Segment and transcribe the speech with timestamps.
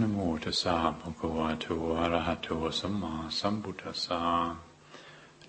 [0.00, 1.66] นะโมตัสสะภะคะวะโต
[1.98, 4.22] อะระหะโตสัมมาสัมพุทธัสสะ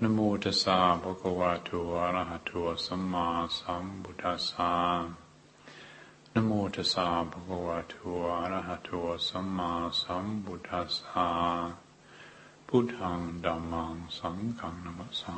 [0.02, 2.52] นะโมตัสสะภะคะวะโตอะระหะโต
[2.86, 3.28] สัมมา
[3.58, 4.72] สัมพุทธัสสะ
[6.34, 7.94] นะโมตัสสะภะคะวะโต
[8.38, 8.90] อะระหะโต
[9.28, 11.28] สัมมาสัมพุทธัสสะ
[12.68, 15.38] พุทธังธัมมังสังฆังนะมัสสา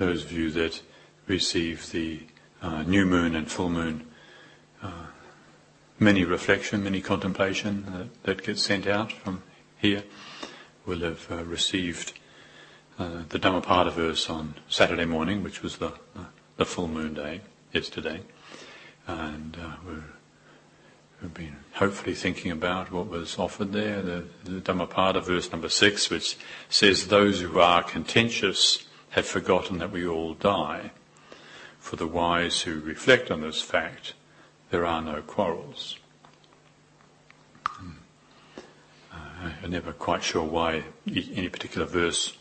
[0.00, 0.80] those of you that
[1.27, 2.21] receive the
[2.61, 4.07] uh, new moon and full moon,
[4.81, 5.07] uh,
[5.99, 9.41] many reflection, many contemplation that, that, gets sent out from
[9.77, 10.03] here
[10.85, 12.13] will have uh, received
[12.99, 15.93] uh, the Dhammapada verse on Saturday morning, which was the,
[16.57, 18.21] the full moon day, yesterday.
[19.07, 19.75] And uh,
[21.21, 26.09] we've been hopefully thinking about what was offered there, the, the Dhammapada verse number six,
[26.09, 26.37] which
[26.69, 30.91] says, those who are contentious have forgotten that we all die.
[31.85, 34.15] For the wise who reflect on this fact,
[34.71, 35.99] there are no quarrels.
[37.63, 37.91] Hmm.
[39.13, 42.35] Uh, I'm never quite sure why any particular verse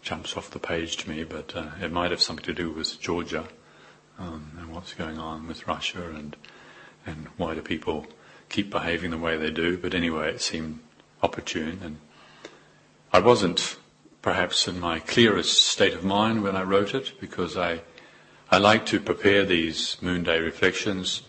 [0.00, 3.00] jumps off the page to me, but uh, it might have something to do with
[3.00, 3.48] Georgia
[4.16, 6.36] um, and what's going on with Russia and
[7.04, 8.06] and why do people
[8.48, 9.76] keep behaving the way they do.
[9.76, 10.78] But anyway, it seemed
[11.20, 11.98] opportune, and
[13.12, 13.76] I wasn't
[14.22, 17.80] perhaps in my clearest state of mind when I wrote it because I,
[18.50, 21.20] I like to prepare these moon day reflections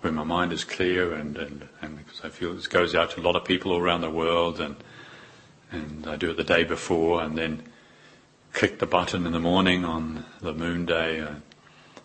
[0.00, 3.20] when my mind is clear and, and, and because I feel this goes out to
[3.20, 4.74] a lot of people all around the world and,
[5.70, 7.62] and I do it the day before and then
[8.52, 11.20] click the button in the morning on the moon day.
[11.20, 11.34] Uh,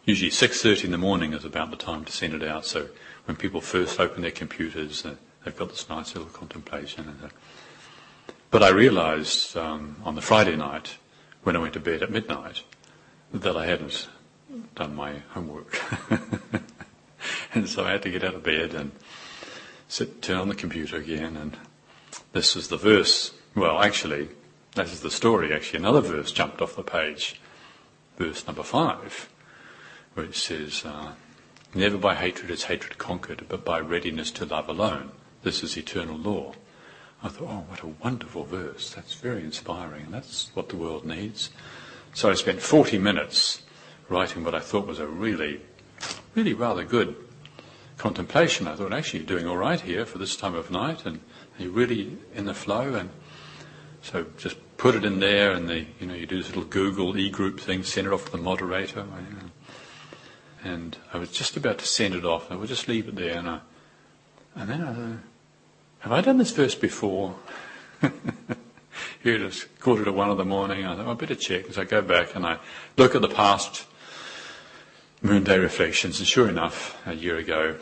[0.06, 2.64] usually 6.30 in the morning is about the time to send it out.
[2.64, 2.90] So
[3.26, 7.18] when people first open their computers, uh, they've got this nice little contemplation.
[7.24, 7.30] Uh,
[8.52, 10.98] but I realized um, on the Friday night,
[11.42, 12.62] when I went to bed at midnight,
[13.34, 14.08] that I hadn't
[14.76, 15.80] done my homework.
[17.54, 18.92] and so I had to get out of bed and
[19.88, 21.58] sit, turn on the computer again, and
[22.34, 23.34] this is the verse.
[23.56, 24.30] Well, actually,
[24.76, 25.54] that is the story.
[25.54, 27.40] Actually, another verse jumped off the page,
[28.18, 29.30] verse number five,
[30.14, 31.14] which says, uh,
[31.74, 35.12] "Never by hatred is hatred conquered, but by readiness to love alone.
[35.44, 36.54] This is eternal law."
[37.24, 38.90] I thought, oh, what a wonderful verse.
[38.96, 40.08] That's very inspiring.
[40.10, 41.52] That's what the world needs.
[42.16, 43.62] So I spent 40 minutes
[44.12, 45.62] writing what I thought was a really,
[46.36, 47.16] really rather good
[47.98, 48.68] contemplation.
[48.68, 51.22] I thought, actually, you're doing all right here for this time of night, and
[51.58, 52.94] you're really in the flow.
[52.94, 53.10] And
[54.02, 57.18] so just put it in there, and the, you know, you do this little Google
[57.18, 59.06] e-group thing, send it off to the moderator.
[60.64, 62.52] And I was just about to send it off.
[62.52, 63.60] I would just leave it there, and I,
[64.56, 67.36] and then I have I done this verse before?
[69.24, 70.84] Here it is, quarter to one in the morning.
[70.84, 71.66] I thought, I better check.
[71.72, 72.58] So I go back and I
[72.98, 73.86] look at the past
[75.22, 77.78] moon day reflections, and sure enough, a year ago,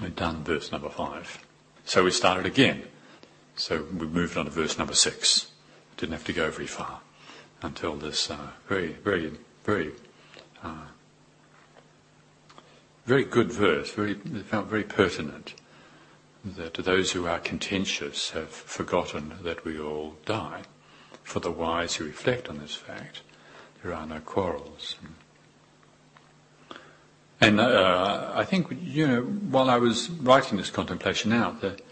[0.00, 1.44] I'd done verse number five.
[1.84, 2.84] So we started again.
[3.54, 5.50] So we moved on to verse number six.
[5.96, 7.00] Didn't have to go very far
[7.62, 9.32] until this uh, very, very,
[9.64, 9.92] very,
[10.62, 10.86] uh,
[13.06, 13.90] very good verse.
[13.92, 15.54] Very, it felt very pertinent
[16.44, 20.62] that those who are contentious have forgotten that we all die.
[21.22, 23.22] For the wise who reflect on this fact,
[23.82, 24.96] there are no quarrels.
[25.02, 25.14] And
[27.42, 31.82] uh, I think, you know, while I was writing this contemplation out, that,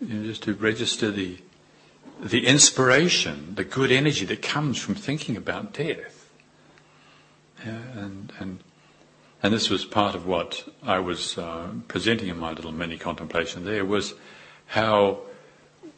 [0.00, 1.38] you know, just to register the,
[2.20, 6.30] the inspiration, the good energy that comes from thinking about death.
[7.64, 8.60] Yeah, and, and
[9.42, 13.64] and this was part of what I was uh, presenting in my little mini contemplation
[13.64, 14.14] there was
[14.66, 15.20] how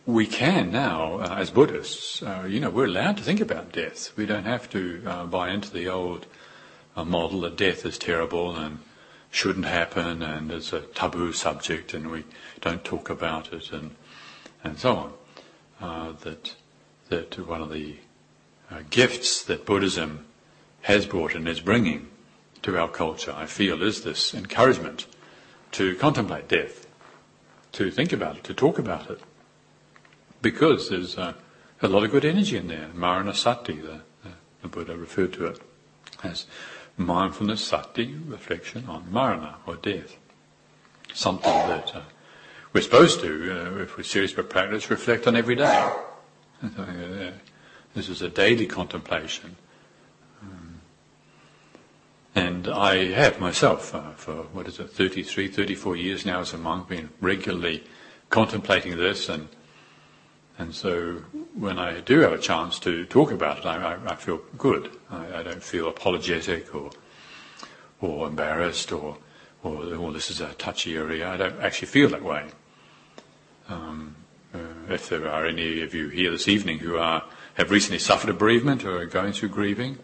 [0.07, 4.13] we can now, uh, as Buddhists, uh, you know, we're allowed to think about death.
[4.17, 6.27] We don't have to uh, buy into the old
[6.99, 8.81] uh, model that death is terrible and
[9.31, 12.25] shouldn't happen and is a taboo subject and we
[12.61, 13.95] don't talk about it and
[14.65, 15.13] and so on.
[15.81, 16.57] Uh, that
[17.09, 17.97] that one of the
[18.91, 20.27] gifts that Buddhism
[20.83, 22.09] has brought and is bringing
[22.63, 25.07] to our culture, I feel, is this encouragement
[25.73, 26.87] to contemplate death,
[27.73, 29.21] to think about it, to talk about it.
[30.43, 31.35] Because there's uh,
[31.81, 32.89] a lot of good energy in there.
[32.95, 34.31] Marana Sati, the, the,
[34.63, 35.61] the Buddha referred to it
[36.23, 36.47] as
[36.99, 40.17] mindfulness sati, reflection on marana, or death.
[41.15, 42.03] Something that uh,
[42.73, 45.93] we're supposed to, uh, if we're serious about practice, reflect on every day.
[47.95, 49.57] This is a daily contemplation
[52.39, 56.59] and I have myself, uh, for what is it, 33, 34 years now as a
[56.59, 57.83] monk, been regularly
[58.31, 59.29] contemplating this.
[59.29, 59.49] And,
[60.59, 61.23] and so
[61.55, 64.91] when I do have a chance to talk about it, I, I, I feel good.
[65.11, 66.91] I, I, don't feel apologetic or
[68.01, 69.19] or embarrassed or,
[69.63, 71.29] or, oh, this is a touchy area.
[71.29, 72.47] I don't actually feel that way.
[73.69, 74.17] Um,
[74.55, 74.59] uh,
[74.89, 77.25] if there are any of you here this evening who are,
[77.55, 79.99] have recently suffered a bereavement or are going through grieving,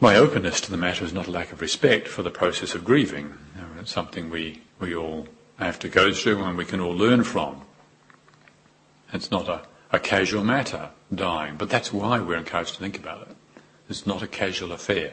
[0.00, 2.84] my openness to the matter is not a lack of respect for the process of
[2.84, 3.34] grieving.
[3.80, 5.26] It's something we, we all
[5.58, 7.62] have to go through and we can all learn from.
[9.14, 9.62] It's not a,
[9.92, 13.36] a casual matter, dying, but that's why we're encouraged to think about it.
[13.88, 15.12] It's not a casual affair.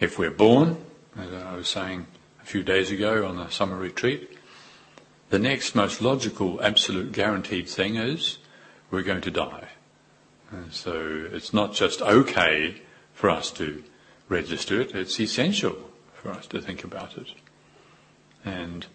[0.00, 0.76] If we're born,
[1.16, 2.06] as I was saying
[2.42, 4.36] a few days ago on the summer retreat,
[5.30, 8.38] the next most logical, absolute guaranteed thing is
[8.90, 9.68] we're going to die.
[10.50, 12.82] And so it's not just okay
[13.12, 13.84] for us to
[14.28, 17.28] register it, it's essential for us to think about it.
[18.44, 18.86] And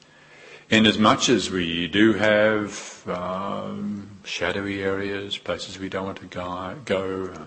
[0.69, 6.25] in as much as we do have um, shadowy areas, places we don't want to
[6.25, 7.45] go, go uh,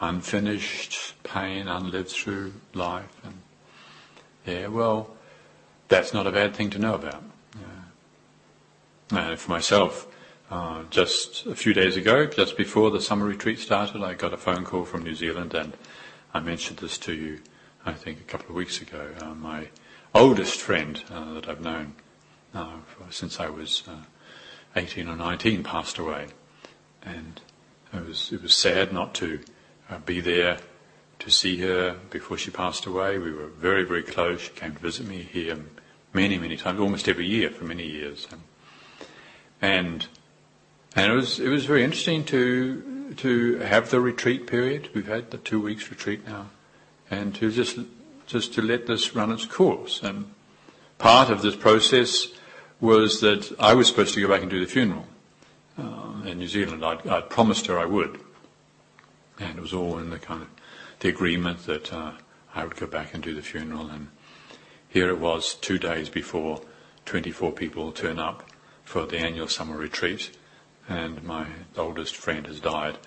[0.00, 3.34] unfinished pain, unlived through life, and
[4.46, 5.10] yeah, well,
[5.88, 7.22] that's not a bad thing to know about.
[9.12, 10.06] And for myself,
[10.50, 14.36] uh, just a few days ago, just before the summer retreat started, I got a
[14.36, 15.76] phone call from New Zealand, and
[16.32, 17.40] I mentioned this to you,
[17.84, 19.10] I think, a couple of weeks ago.
[19.20, 19.68] Uh, my
[20.14, 21.94] oldest friend uh, that I've known
[23.10, 23.96] since I was uh,
[24.76, 26.28] 18 or 19 passed away,
[27.02, 27.40] and
[27.92, 29.40] it was it was sad not to
[30.06, 30.58] be there
[31.20, 33.18] to see her before she passed away.
[33.18, 34.40] We were very, very close.
[34.40, 35.58] She came to visit me here
[36.12, 38.26] many, many times, almost every year for many years.
[38.30, 38.42] And
[39.62, 40.06] and
[40.96, 44.88] and it was it was very interesting to to have the retreat period.
[44.94, 46.50] We've had the two weeks retreat now,
[47.10, 47.78] and to just
[48.26, 50.02] just to let this run its course.
[50.02, 50.32] And
[50.98, 52.28] part of this process
[52.80, 55.06] was that I was supposed to go back and do the funeral
[55.78, 56.84] uh, in New Zealand.
[56.84, 58.20] I'd, I'd, promised her I would,
[59.38, 60.48] and it was all in the kind of
[61.00, 62.12] the agreement that uh,
[62.54, 63.88] I would go back and do the funeral.
[63.88, 64.08] And
[64.88, 66.62] here it was, two days before,
[67.04, 68.48] 24 people turn up
[68.84, 70.36] for the annual summer retreat,
[70.88, 71.46] and my
[71.76, 72.98] oldest friend has died,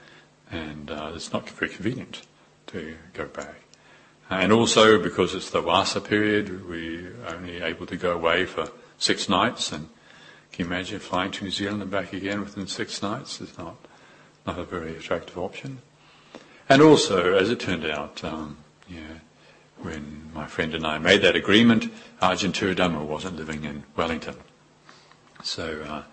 [0.52, 2.22] and uh, it's not very convenient
[2.68, 3.56] to go back.
[4.30, 8.70] And also because it's the Vassa period, we're only able to go away for
[9.04, 9.90] six nights, and
[10.52, 13.42] can you imagine flying to New Zealand and back again within six nights?
[13.42, 13.76] It's not,
[14.48, 15.82] not a very attractive option.
[16.70, 18.58] And also, as it turned out, um,
[18.88, 19.20] yeah,
[19.78, 21.92] when my friend and I made that agreement,
[22.22, 24.38] Ajahn Tiradhammo wasn't living in Wellington.
[25.44, 26.04] So uh,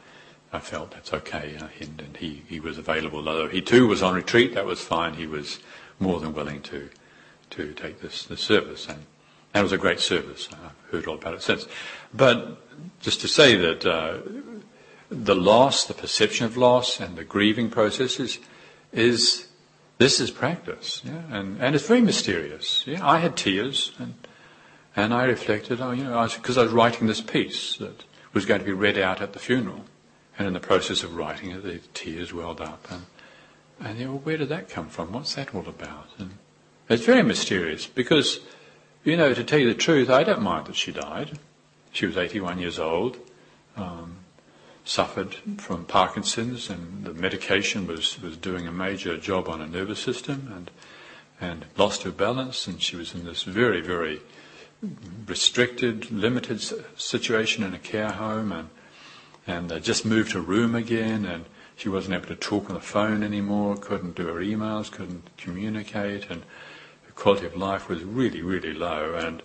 [0.53, 3.29] I felt that's okay, uh, and, and, he, he was available.
[3.29, 5.15] Although he too was on retreat, that was fine.
[5.15, 5.61] He was
[6.01, 6.91] more than willing to
[7.51, 9.07] to take this, this service, and
[9.52, 10.49] that was a great service.
[10.52, 11.67] I've heard all about it since.
[12.14, 12.58] But
[13.00, 14.19] just to say that uh,
[15.11, 18.38] the loss, the perception of loss, and the grieving process is,
[18.93, 19.49] is
[19.99, 22.85] this is practice, yeah, and and it's very mysterious.
[22.87, 24.14] Yeah, I had tears, and
[24.97, 28.47] and I reflected, oh, you know, because I, I was writing this piece that was
[28.47, 29.85] going to be read out at the funeral.
[30.38, 32.87] And in the process of writing it, the tears welled up.
[32.91, 33.02] And,
[33.79, 35.12] and you know, where did that come from?
[35.12, 36.08] What's that all about?
[36.19, 36.38] And
[36.88, 38.41] it's very mysterious because,
[39.05, 41.38] you know, to tell you the truth, I don't mind that she died.
[41.93, 43.17] She was 81 years old,
[43.76, 44.17] um,
[44.85, 50.00] suffered from Parkinson's, and the medication was, was doing a major job on her nervous
[50.00, 50.71] system, and
[51.40, 54.21] and lost her balance, and she was in this very, very
[55.26, 56.61] restricted, limited
[56.99, 58.69] situation in a care home, and
[59.47, 62.80] and they just moved her room again, and she wasn't able to talk on the
[62.80, 66.42] phone anymore, couldn't do her emails, couldn't communicate, and
[67.21, 69.43] quality of life was really, really low, and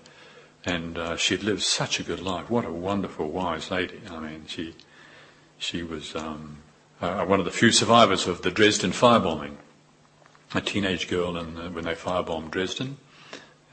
[0.65, 2.49] and uh, she'd lived such a good life.
[2.49, 4.01] What a wonderful, wise lady.
[4.09, 4.73] I mean, she
[5.57, 6.57] she was um,
[7.01, 9.57] uh, one of the few survivors of the Dresden firebombing.
[10.53, 12.97] A teenage girl, and when they firebombed Dresden,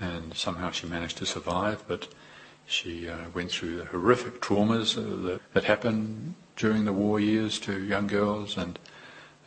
[0.00, 1.84] and somehow she managed to survive.
[1.86, 2.08] But
[2.66, 7.60] she uh, went through the horrific traumas uh, that, that happened during the war years
[7.60, 8.78] to young girls, and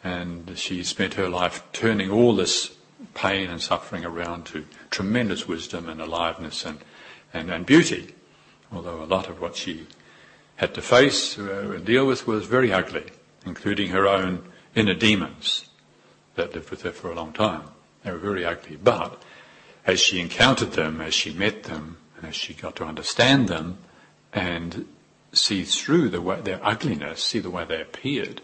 [0.04, 2.75] and she spent her life turning all this
[3.14, 6.80] pain and suffering around to tremendous wisdom and aliveness and,
[7.34, 8.16] and, and beauty.
[8.72, 9.88] Although a lot of what she
[10.56, 13.06] had to face uh, and deal with was very ugly,
[13.46, 15.66] including her own inner demons
[16.36, 17.64] that lived with her for a long time.
[18.04, 18.78] They were very ugly.
[18.78, 19.22] But
[19.86, 23.78] as she encountered them, as she met them, as she got to understand them
[24.34, 24.88] and
[25.32, 28.42] see through the way, their ugliness, see the way they appeared,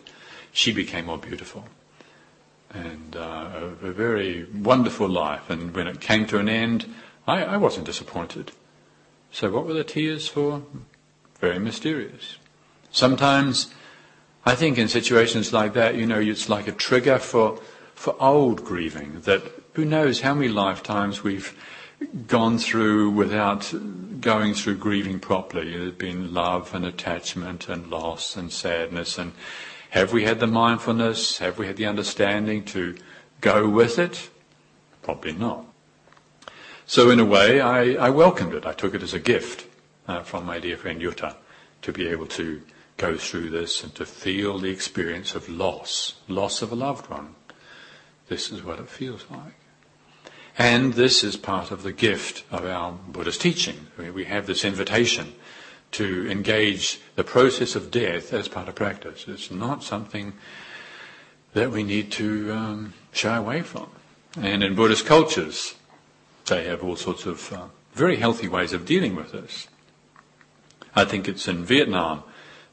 [0.51, 1.65] she became more beautiful.
[2.73, 3.49] And uh,
[3.81, 5.49] a, a, very wonderful life.
[5.49, 6.85] And when it came to an end,
[7.27, 8.51] I, I wasn't disappointed.
[9.31, 10.63] So what were the tears for?
[11.39, 12.37] Very mysterious.
[12.91, 13.73] Sometimes
[14.45, 17.59] I think in situations like that, you know, it's like a trigger for,
[17.93, 21.55] for old grieving that who knows how many lifetimes we've
[22.27, 23.73] gone through without
[24.19, 25.77] going through grieving properly.
[25.77, 29.17] There's been love and attachment and loss and sadness.
[29.17, 29.33] And
[29.91, 31.39] have we had the mindfulness?
[31.39, 32.95] Have we had the understanding to
[33.41, 34.29] go with it?
[35.01, 35.65] Probably not.
[36.85, 38.65] So in a way, I, I welcomed it.
[38.65, 39.67] I took it as a gift
[40.07, 41.35] uh, from my dear friend Jutta
[41.81, 42.61] to be able to
[42.95, 47.35] go through this and to feel the experience of loss, loss of a loved one.
[48.29, 49.55] This is what it feels like.
[50.57, 53.87] And this is part of the gift of our Buddhist teaching.
[53.97, 55.33] We have this invitation
[55.91, 59.25] to engage the process of death as part of practice.
[59.27, 60.33] It's not something
[61.53, 63.89] that we need to um, shy away from.
[64.39, 65.75] And in Buddhist cultures,
[66.45, 69.67] they have all sorts of uh, very healthy ways of dealing with this.
[70.95, 72.23] I think it's in Vietnam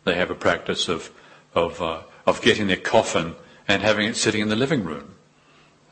[0.05, 1.11] they have a practice of
[1.55, 3.35] of uh, of getting their coffin
[3.67, 5.15] and having it sitting in the living room.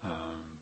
[0.03, 0.59] Um,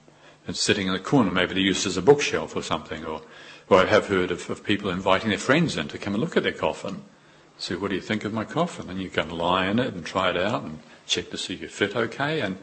[0.47, 3.23] and sitting in the corner, maybe they use it as a bookshelf or something, or,
[3.69, 6.37] or I have heard of, of people inviting their friends in to come and look
[6.37, 7.03] at their coffin.
[7.59, 8.91] Say, what do you think of my coffin?
[8.91, 11.63] And you can lie in it and try it out and check to see if
[11.63, 12.41] you fit okay.
[12.41, 12.59] And,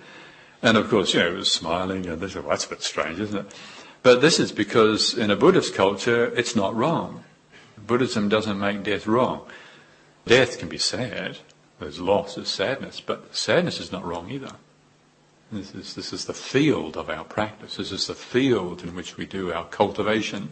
[0.62, 2.84] and of course, you know, it was smiling and they said, well, that's a bit
[2.84, 3.54] strange, isn't it?
[4.04, 7.24] But this is because in a Buddhist culture, it's not wrong.
[7.78, 9.46] Buddhism doesn't make death wrong.
[10.26, 11.38] Death can be sad.
[11.80, 14.52] There's loss, there's sadness, but sadness is not wrong either.
[15.52, 17.76] This is, this is the field of our practice.
[17.78, 20.50] This is the field in which we do our cultivation.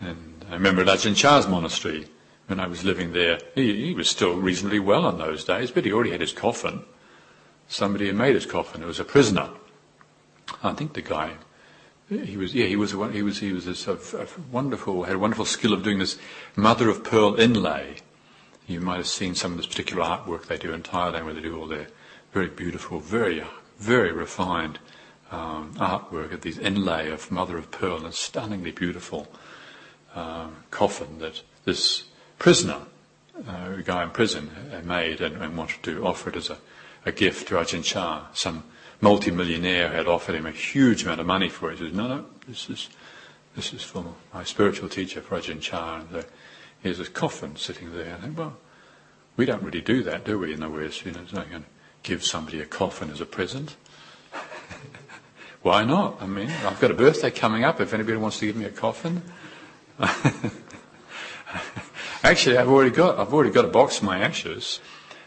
[0.00, 2.08] And I remember at Ajahn Chah's monastery,
[2.46, 5.84] when I was living there, he, he, was still reasonably well in those days, but
[5.84, 6.84] he already had his coffin.
[7.66, 8.82] Somebody had made his coffin.
[8.82, 9.50] It was a prisoner.
[10.62, 11.32] I think the guy
[12.08, 15.44] he was, yeah, he was, he was, he was a, a wonderful, had a wonderful
[15.44, 16.18] skill of doing this
[16.54, 17.96] mother of pearl inlay.
[18.68, 21.40] You might have seen some of this particular artwork they do in Thailand where they
[21.40, 21.88] do all their
[22.32, 23.42] very beautiful, very,
[23.78, 24.78] very refined
[25.32, 29.26] um, artwork of these inlay of mother of pearl and a stunningly beautiful
[30.16, 32.04] um, coffin that this
[32.38, 32.80] prisoner,
[33.46, 34.50] uh, a guy in prison,
[34.84, 36.58] made and, and, wanted to offer it as a,
[37.04, 38.64] a gift to Ajahn Chah, some
[39.00, 41.78] multi-millionaire had offered him a huge amount of money for it.
[41.78, 42.88] He said, no, no, this is,
[43.54, 46.00] this is for my spiritual teacher, Ajahn Chah.
[46.00, 46.24] And
[46.82, 48.16] here's a coffin sitting there.
[48.16, 48.56] I think, well,
[49.36, 51.04] we don't really do that, do we, in the West?
[51.04, 51.68] You know, it's not going to
[52.02, 53.76] give somebody a coffin as a present.
[55.62, 56.22] Why not?
[56.22, 57.80] I mean, I've got a birthday coming up.
[57.80, 59.22] If anybody wants to give me a coffin.
[62.22, 64.80] Actually, I've already got, I've already got a box of my ashes.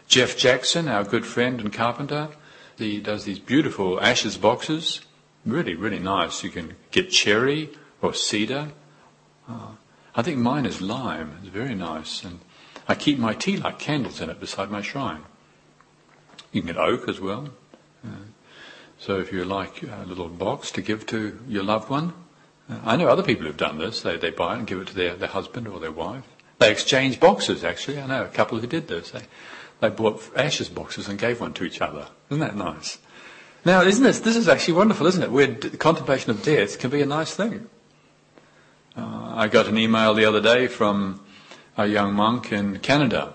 [0.06, 2.28] Jeff Jackson, our good friend and carpenter,
[2.76, 5.00] he does these beautiful ashes boxes.
[5.44, 6.42] Really, really nice.
[6.44, 7.70] You can get cherry
[8.02, 8.72] or cedar.
[9.48, 9.72] Uh,
[10.14, 11.38] I think mine is lime.
[11.40, 12.24] It's very nice.
[12.24, 12.40] And
[12.88, 15.22] I keep my tea light candles in it beside my shrine.
[16.52, 17.48] You can get oak as well.
[18.98, 22.12] So if you like a little box to give to your loved one,
[22.84, 24.02] I know other people who've done this.
[24.02, 26.24] They, they buy it and give it to their, their husband or their wife.
[26.58, 28.00] They exchange boxes, actually.
[28.00, 29.10] I know a couple who did this.
[29.10, 29.22] They,
[29.80, 32.08] they bought ashes boxes and gave one to each other.
[32.28, 32.98] Isn't that nice?
[33.64, 35.32] Now, isn't this, this is actually wonderful, isn't it?
[35.32, 37.68] Where d- contemplation of death can be a nice thing.
[38.96, 41.20] Uh, I got an email the other day from
[41.76, 43.34] a young monk in Canada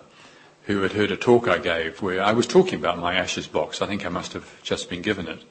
[0.63, 3.81] who had heard a talk I gave where I was talking about my ashes box.
[3.81, 5.43] I think I must have just been given it.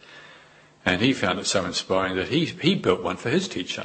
[0.86, 3.84] And he found it so inspiring that he, he built one for his teacher.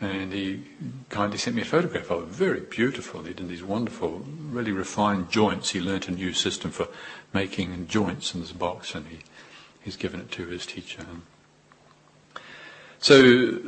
[0.00, 0.62] And he
[1.08, 2.28] kindly sent me a photograph of it.
[2.28, 3.22] Very beautiful.
[3.22, 5.70] He did these wonderful, really refined joints.
[5.70, 6.88] He learnt a new system for
[7.32, 9.18] making joints in this box, and he,
[9.80, 11.04] he's given it to his teacher.
[13.00, 13.58] So,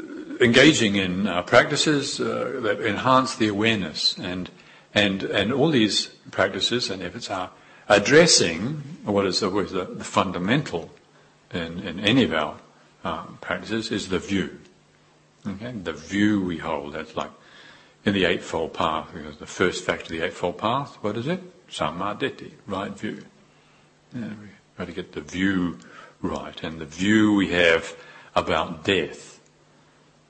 [0.41, 4.51] engaging in uh, practices uh, that enhance the awareness, and
[4.93, 7.51] and and all these practices and efforts are
[7.89, 10.91] addressing what is always the, the fundamental
[11.53, 12.57] in, in any of our
[13.05, 14.59] uh, practices is the view.
[15.47, 15.73] Okay?
[15.73, 17.31] The view we hold, that's like
[18.05, 21.41] in the Eightfold Path, the first factor of the Eightfold Path, what is it?
[21.71, 23.23] Sammaditthi, right view.
[24.15, 25.79] Yeah, we got to get the view
[26.21, 27.97] right, and the view we have
[28.35, 29.41] about death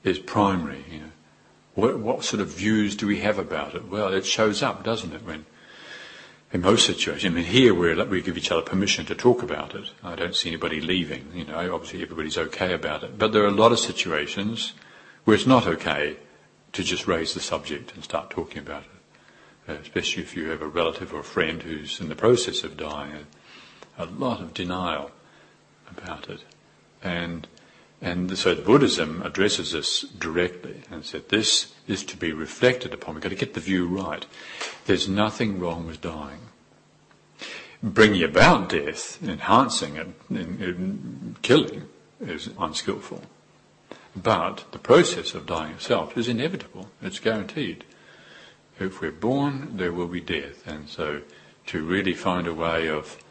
[0.04, 0.84] is primary.
[0.90, 1.10] You know.
[1.74, 3.88] What, what sort of views do we have about it?
[3.88, 5.46] Well, it shows up, doesn't it, when
[6.52, 9.74] in most situations, I mean, here we're, we give each other permission to talk about
[9.74, 9.90] it.
[10.02, 11.30] I don't see anybody leaving.
[11.32, 13.18] You know, obviously everybody's okay about it.
[13.18, 14.74] But there are a lot of situations
[15.24, 16.16] where it's not okay
[16.72, 20.62] to just raise the subject and start talking about it, uh, especially if you have
[20.62, 23.26] a relative or a friend who's in the process of dying.
[23.98, 25.10] A, a lot of denial
[25.88, 26.44] about it,
[27.02, 27.46] and
[28.02, 33.14] and so Buddhism addresses this directly and said this is to be reflected upon.
[33.14, 34.24] We've got to get the view right.
[34.86, 36.40] There's nothing wrong with dying.
[37.82, 41.88] Bringing about death, enhancing it, and, and killing
[42.20, 43.22] is unskillful.
[44.16, 46.88] But the process of dying itself is inevitable.
[47.02, 47.84] It's guaranteed.
[48.78, 50.66] If we're born, there will be death.
[50.66, 51.20] And so
[51.66, 53.22] to really find a way of,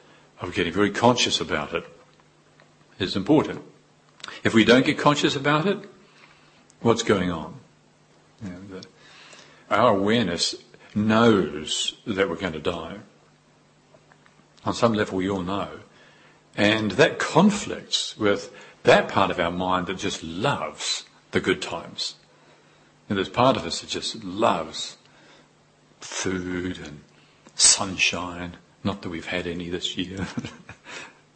[0.41, 1.85] of getting very conscious about it
[2.99, 3.63] is important.
[4.43, 5.77] If we don't get conscious about it,
[6.81, 7.59] what's going on?
[8.43, 8.87] You know, the,
[9.69, 10.55] our awareness
[10.95, 12.97] knows that we're going to die.
[14.65, 15.69] On some level, we all know.
[16.55, 22.15] And that conflicts with that part of our mind that just loves the good times.
[23.07, 24.97] And there's part of us that just loves
[25.99, 27.01] food and
[27.55, 28.57] sunshine.
[28.83, 30.27] Not that we've had any this year.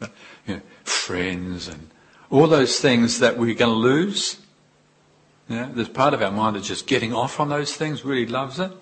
[0.46, 1.90] you know, friends and
[2.34, 4.38] all those things that we're going to lose.
[5.46, 8.72] There's part of our mind that's just getting off on those things, really loves it.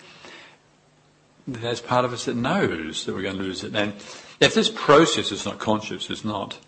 [1.47, 3.77] There's part of us that knows that we're going to lose it.
[3.77, 3.93] And
[4.41, 6.61] if this process is not conscious, is not,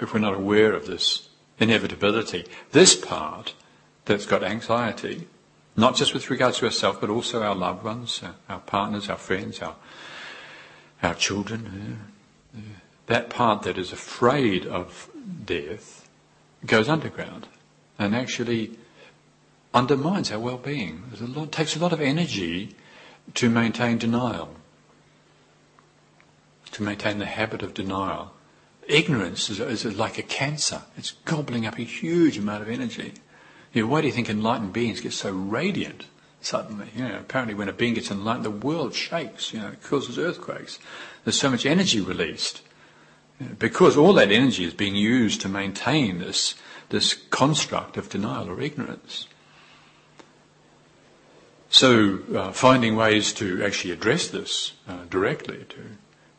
[0.00, 1.28] if we're not aware of this
[1.60, 3.54] inevitability, this part
[4.06, 5.28] that's got anxiety,
[5.76, 9.62] not just with regards to ourselves, but also our loved ones, our, partners, our friends,
[9.62, 9.76] our,
[11.04, 12.00] our children,
[12.52, 12.76] yeah, yeah.
[13.06, 15.08] that part that is afraid of
[15.44, 16.08] death
[16.64, 17.48] goes underground
[17.98, 18.78] and actually
[19.74, 21.02] undermines our well-being.
[21.12, 22.74] It takes a lot of energy
[23.34, 24.54] to maintain denial,
[26.72, 28.32] to maintain the habit of denial.
[28.86, 30.82] Ignorance is, is like a cancer.
[30.96, 33.14] It's gobbling up a huge amount of energy.
[33.72, 36.06] You know, why do you think enlightened beings get so radiant
[36.40, 36.88] suddenly?
[36.96, 40.18] You know, apparently when a being gets enlightened, the world shakes, you know, it causes
[40.18, 40.78] earthquakes.
[41.24, 42.62] There's so much energy released.
[43.58, 46.54] Because all that energy is being used to maintain this
[46.90, 49.28] this construct of denial or ignorance.
[51.70, 55.84] So, uh, finding ways to actually address this uh, directly, to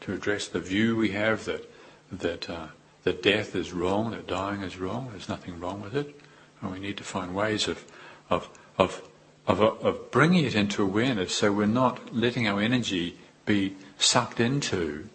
[0.02, 1.70] to address the view we have that
[2.12, 2.68] that uh,
[3.04, 5.10] that death is wrong, that dying is wrong.
[5.12, 6.20] There's nothing wrong with it,
[6.62, 7.86] and we need to find ways of
[8.30, 9.08] of of
[9.48, 15.10] of, of bringing it into awareness, so we're not letting our energy be sucked into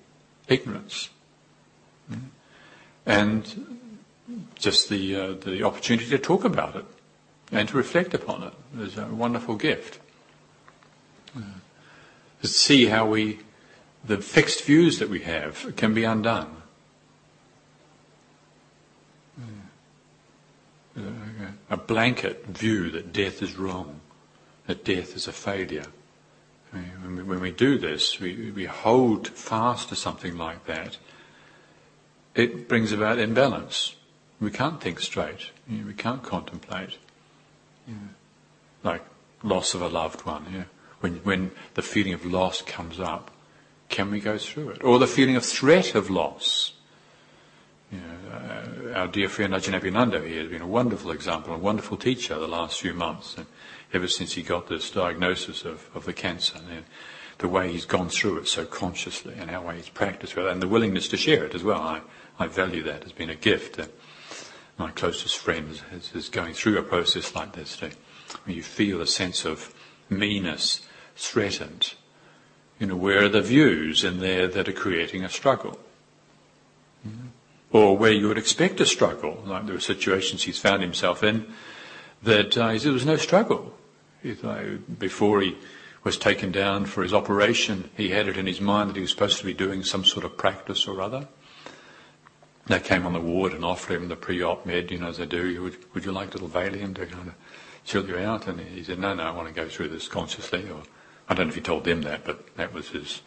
[0.49, 1.09] ignorance.
[2.11, 2.27] Mm-hmm.
[3.07, 3.75] And
[4.55, 6.85] just the, uh, the opportunity to talk about it
[7.53, 10.01] and to reflect upon it is a wonderful gift.
[11.37, 11.41] Uh,
[12.41, 13.41] to see how we,
[14.05, 16.57] the fixed views that we have can be undone.
[20.97, 21.01] Uh,
[21.71, 24.01] a blanket view that death is wrong,
[24.67, 25.87] that death is a failure.
[26.71, 30.99] when, we, when we do this, we, we hold fast to something like that,
[32.35, 33.97] it brings about imbalance.
[34.41, 35.51] We can't think straight.
[35.69, 36.99] You know, we can't contemplate.
[37.87, 37.95] Know,
[38.83, 39.03] like
[39.43, 40.53] loss of a loved one.
[40.53, 40.65] Know,
[41.01, 43.31] when, when the feeling of loss comes up,
[43.89, 44.83] can we go through it?
[44.83, 46.73] Or the feeling of threat of loss.
[47.93, 51.59] You know, uh, our dear friend Ajahn Abhinando here has been a wonderful example, a
[51.59, 53.37] wonderful teacher the last few months.
[53.37, 53.47] And
[53.93, 56.85] ever since he got this diagnosis of, of the cancer, and
[57.39, 60.63] the way he's gone through it so consciously and how he's practiced with it, and
[60.63, 61.81] the willingness to share it as well.
[61.81, 62.01] I,
[62.39, 63.79] I value that as being a gift.
[64.77, 67.81] My closest friend is, is going through a process like this.
[67.81, 69.73] When you feel a sense of
[70.11, 70.81] meanness
[71.17, 71.95] threatened,
[72.79, 75.79] you know, where are the views in there that are creating a struggle?
[77.07, 77.29] Mm-hmm.
[77.71, 81.53] Or where you would expect a struggle, like there were situations he's found himself in
[82.23, 83.75] that uh, there was no struggle.
[84.99, 85.57] Before he
[86.03, 89.11] was taken down for his operation, he had it in his mind that he was
[89.11, 91.29] supposed to be doing some sort of practice or other.
[92.67, 95.27] They came on the ward and offered him the pre-op med, you know, as they
[95.27, 95.63] do.
[95.63, 97.35] Would, would you like a little Valium to kind of
[97.85, 98.47] chill you out?
[98.47, 100.69] And he said, no, no, I want to go through this consciously.
[100.71, 100.83] Or
[101.29, 103.21] I don't know if he told them that, but that was his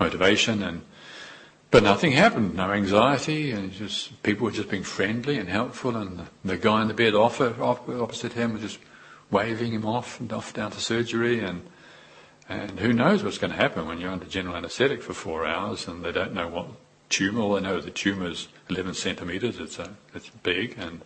[0.00, 0.62] motivation.
[0.62, 0.82] And
[1.70, 2.54] but nothing happened.
[2.54, 5.96] No anxiety, and just people were just being friendly and helpful.
[5.96, 8.78] And the, the guy in the bed opposite him was just
[9.30, 11.40] waving him off and off down to surgery.
[11.40, 11.62] And
[12.48, 15.88] and who knows what's going to happen when you're under general anaesthetic for four hours
[15.88, 16.66] and they don't know what
[17.12, 17.42] tumour.
[17.42, 19.60] All they know is the is 11 centimetres.
[19.60, 21.02] It's a, it's big, and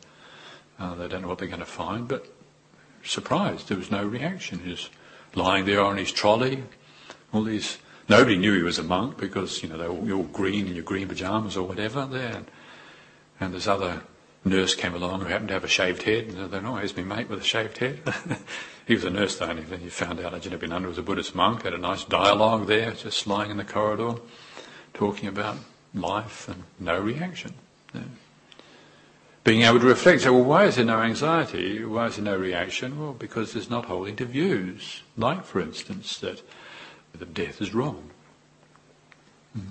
[0.78, 2.08] uh, they don't know what they're going to find.
[2.08, 2.26] But
[3.02, 4.60] surprised, there was no reaction.
[4.60, 4.88] He was
[5.34, 6.64] lying there on his trolley.
[7.32, 10.68] All these nobody knew he was a monk because you know they were all green
[10.68, 12.44] in your green pajamas or whatever there.
[13.38, 14.02] And, this other
[14.44, 17.02] nurse came along who happened to have a shaved head, and they oh, here's my
[17.02, 18.00] mate with a shaved head.
[18.86, 21.62] he was a nurse though, and he found out Ajahn Abhinando was a Buddhist monk.
[21.62, 24.14] Had a nice dialogue there, just lying in the corridor,
[24.94, 25.56] talking about
[25.96, 27.54] life and no reaction.
[29.44, 31.84] Being able to reflect, so well, why is there no anxiety?
[31.84, 32.98] Why is there no reaction?
[32.98, 36.42] Well, because there's not holding to views, like, for instance, that,
[37.16, 38.10] that death is wrong.
[39.56, 39.68] Mm.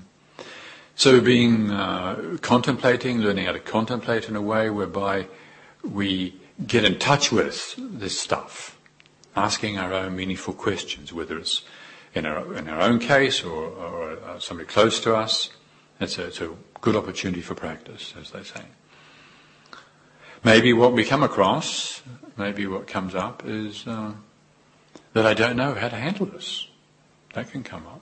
[0.96, 5.28] So, being uh, contemplating, learning how to contemplate in a way whereby
[5.84, 8.78] we get in touch with this stuff,
[9.36, 11.64] asking our own meaningful questions, whether it's
[12.14, 15.50] in our, in our own case or, or uh, somebody close to us.
[16.00, 18.62] It's a, it's a good opportunity for practice, as they say.
[20.44, 22.02] Maybe what we come across,
[22.38, 24.12] maybe what comes up is uh,
[25.14, 26.68] that I don't know how to handle this.
[27.34, 28.02] That can come up.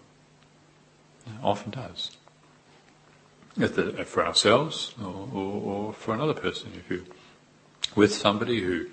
[1.26, 2.12] It often does.
[3.56, 6.72] The, for ourselves or, or, or, for another person.
[6.76, 7.06] If you're
[7.96, 8.88] with somebody who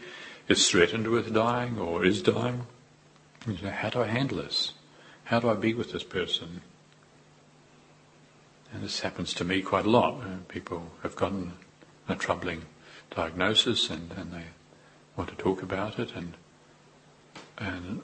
[0.48, 2.66] is threatened with dying or is dying,
[3.46, 4.74] you how do I handle this?
[5.24, 6.60] How do I be with this person?
[8.72, 10.22] And this happens to me quite a lot.
[10.22, 11.54] Uh, people have gotten
[12.08, 12.66] a troubling
[13.10, 14.44] diagnosis and, and they
[15.16, 16.12] want to talk about it.
[16.14, 16.34] And,
[17.58, 18.02] and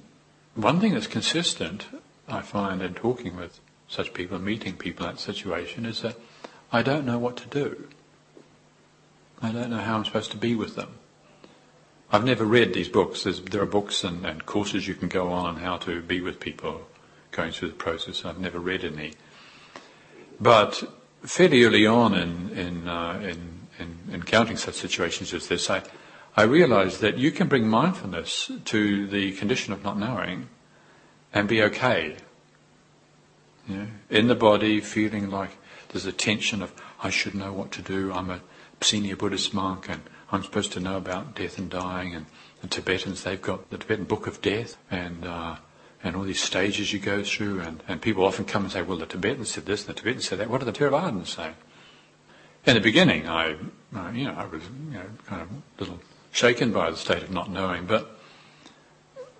[0.55, 1.87] one thing that's consistent,
[2.29, 6.17] I find, in talking with such people, meeting people in that situation, is that
[6.73, 7.89] I don't know what to do.
[9.41, 10.99] I don't know how I'm supposed to be with them.
[12.11, 13.25] I've never read these books.
[13.25, 16.21] There's, there are books and, and, courses you can go on on how to be
[16.21, 16.87] with people
[17.33, 18.25] going through the process.
[18.25, 19.13] I've never read any.
[20.41, 20.83] But
[21.23, 25.83] fairly early on in, in, uh, in in encountering such situations as this, I,
[26.37, 30.49] I realized that you can bring mindfulness to the condition of not knowing
[31.33, 32.17] and be okay.
[33.69, 35.51] You know, in the body, feeling like
[35.89, 36.73] there's a tension of,
[37.03, 38.41] I should know what to do, I'm a
[38.81, 42.27] senior Buddhist monk and I'm supposed to know about death and dying and
[42.63, 45.57] the Tibetans, they've got the Tibetan Book of Death and, uh,
[46.07, 48.99] and all these stages you go through and, and people often come and say, well
[48.99, 51.53] the Tibetans said this and the Tibetans said that, what do the Theravadins say?
[52.67, 53.51] in the beginning, I,
[54.13, 56.01] you know, I was you know, kind of a little
[56.33, 58.19] shaken by the state of not knowing, but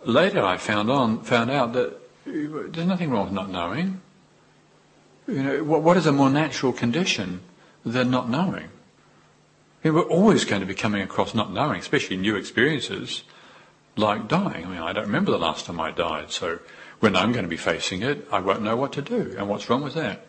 [0.05, 4.01] later I found on found out that there's nothing wrong with not knowing.
[5.27, 7.41] You know, what, what is a more natural condition
[7.85, 8.69] than not knowing?
[9.85, 13.25] I mean, we're always going to be coming across not knowing, especially new experiences
[13.97, 14.67] like dying.
[14.67, 16.61] I mean, I don't remember the last time I died, so
[17.01, 19.35] when I'm going to be facing it, I won't know what to do.
[19.37, 20.27] And what's wrong with that?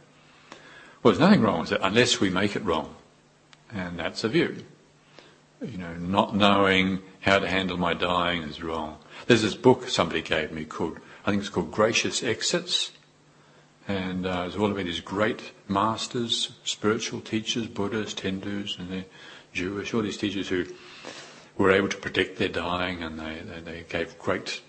[1.04, 2.96] Well, there's nothing wrong with it unless we make it wrong.
[3.72, 4.64] And that's a view.
[5.62, 8.98] You know, not knowing how to handle my dying is wrong.
[9.26, 12.92] There's this book somebody gave me called, I think it's called Gracious Exits.
[13.88, 19.06] And uh, it's all about these great masters, spiritual teachers, Buddhists, Hindus, and the
[19.54, 20.66] Jewish, all these teachers who
[21.58, 24.62] were able to predict their dying and they, they, they gave great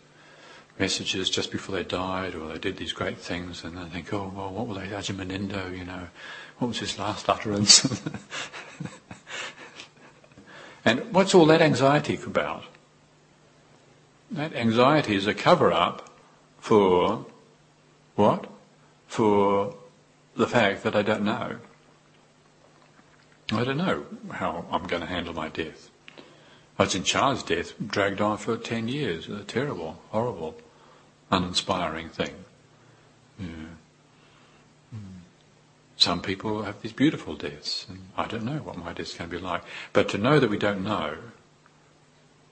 [0.79, 4.33] messages just before they died, or they did these great things, and I think, oh,
[4.35, 6.09] well, what were they, Ajahn you know,
[6.59, 7.85] what was his last utterance?
[10.85, 12.65] and what's all that anxiety about?
[14.31, 16.11] That anxiety is a cover-up
[16.61, 17.27] for
[18.15, 18.47] what?
[19.07, 19.75] For
[20.37, 21.57] the fact that I don't know.
[23.51, 25.91] I don't know how I'm going to handle my death.
[26.79, 29.29] Ajahn Chah's death, dragged on for 10 years.
[29.29, 30.57] A terrible, horrible
[31.31, 32.35] uninspiring thing.
[33.39, 33.47] Yeah.
[34.93, 35.19] Hmm.
[35.97, 39.37] Some people have these beautiful deaths, and I don't know what my death's going to
[39.37, 39.63] be like.
[39.93, 41.17] But to know that we don't know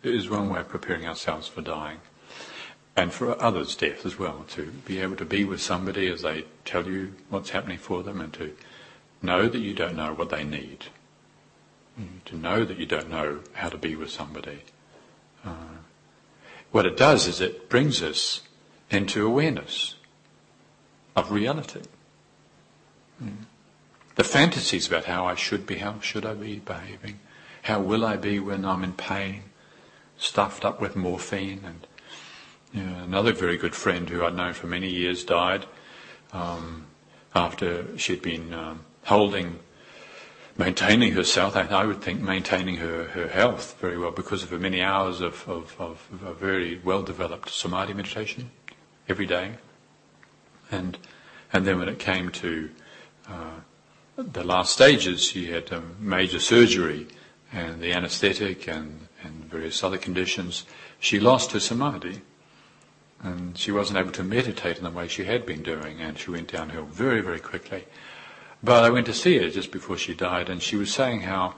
[0.03, 1.99] is one way of preparing ourselves for dying.
[2.97, 6.47] And for others' death as well, to be able to be with somebody as they
[6.65, 8.57] tell you what's happening for them and to
[9.23, 10.87] know that you don't know what they need.
[12.27, 14.59] To know that you don't know how to be with somebody.
[15.45, 15.79] Uh,
[16.71, 18.43] what it does is it brings us
[18.91, 19.95] into awareness
[21.15, 21.83] of reality.
[23.23, 23.47] Mm.
[24.17, 27.21] The fantasies about how I should be, how should I be behaving,
[27.63, 29.45] how will I be when I'm in pain,
[30.19, 31.63] stuffed up with morphine.
[31.65, 31.87] And
[32.73, 35.67] you know, another very good friend who I'd known for many years died
[36.33, 36.87] um,
[37.35, 39.61] after she'd been um, holding,
[40.59, 44.81] maintaining herself, I would think maintaining her, her health very well because of her many
[44.81, 48.51] hours of, of, of, very well developed samadhi meditation
[49.09, 49.53] every day.
[50.71, 50.99] And,
[51.53, 52.71] and then when it came to
[53.29, 53.61] uh,
[54.17, 57.07] the last stages, she had a major surgery
[57.53, 60.65] and the anesthetic and, and various other conditions.
[60.99, 62.23] She lost her samadhi
[63.23, 66.31] and she wasn't able to meditate in the way she had been doing and she
[66.31, 67.85] went downhill very, very quickly.
[68.67, 71.55] But I went to see her just before she died and she was saying how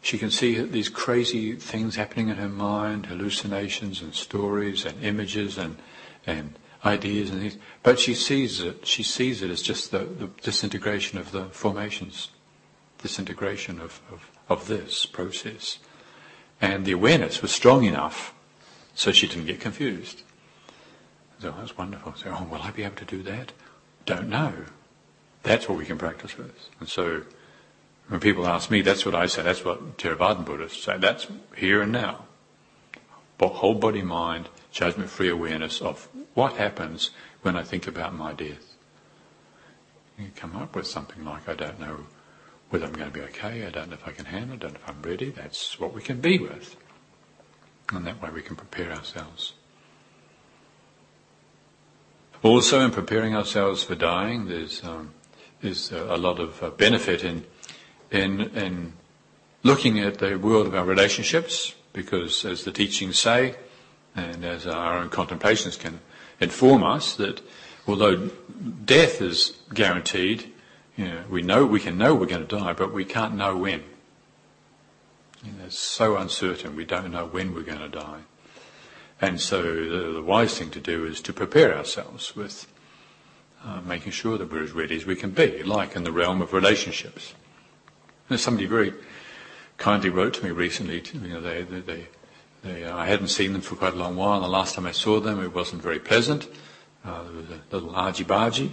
[0.00, 5.58] she can see these crazy things happening in her mind, hallucinations and stories and images
[5.58, 5.78] and,
[6.24, 8.86] and ideas and things, but she sees it.
[8.86, 12.30] She sees it as just the, the disintegration of the formations,
[12.98, 15.80] disintegration of, of, of this process.
[16.60, 18.32] And the awareness was strong enough
[18.94, 20.22] so she didn't get confused.
[21.40, 22.14] So that's wonderful.
[22.14, 23.50] So, oh, will I be able to do that?
[24.06, 24.52] Don't know.
[25.44, 26.68] That's what we can practice with.
[26.80, 27.22] And so
[28.08, 29.42] when people ask me, that's what I say.
[29.42, 30.98] That's what Theravadan Buddhists say.
[30.98, 32.24] That's here and now.
[33.38, 37.10] whole body mind, judgment free awareness of what happens
[37.42, 38.74] when I think about my death.
[40.18, 42.06] You come up with something like, I don't know
[42.70, 44.68] whether I'm going to be okay, I don't know if I can handle it, I
[44.68, 45.30] don't know if I'm ready.
[45.30, 46.76] That's what we can be with.
[47.92, 49.52] And that way we can prepare ourselves.
[52.42, 55.12] Also, in preparing ourselves for dying, there's, um,
[55.64, 57.42] there's a lot of uh, benefit in,
[58.10, 58.92] in, in
[59.62, 63.56] looking at the world of our relationships, because as the teachings say,
[64.14, 66.00] and as our own contemplations can
[66.38, 67.40] inform us, that
[67.88, 68.28] although
[68.84, 70.52] death is guaranteed,
[70.96, 73.56] you know, we know we can know we're going to die, but we can't know
[73.56, 73.82] when.
[75.64, 76.76] It's so uncertain.
[76.76, 78.20] We don't know when we're going to die.
[79.18, 82.66] And so the, the wise thing to do is to prepare ourselves with
[83.64, 86.42] uh, making sure that we're as ready as we can be, like in the realm
[86.42, 87.34] of relationships.
[88.28, 88.92] There's somebody very
[89.78, 91.00] kindly wrote to me recently.
[91.00, 92.08] To, you know, they, they, they,
[92.62, 94.36] they uh, I hadn't seen them for quite a long while.
[94.36, 96.48] and The last time I saw them, it wasn't very pleasant.
[97.04, 98.72] Uh, there was a little argy-bargy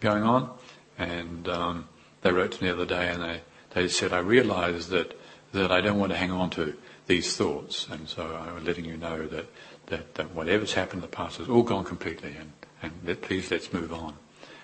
[0.00, 0.50] going on.
[0.98, 1.88] And um,
[2.22, 5.18] they wrote to me the other day and they, they said, I realize that,
[5.52, 6.74] that I don't want to hang on to
[7.06, 7.88] these thoughts.
[7.90, 9.46] And so I'm letting you know that,
[9.86, 12.52] that, that whatever's happened in the past has all gone completely and,
[12.84, 14.16] and please let's move on.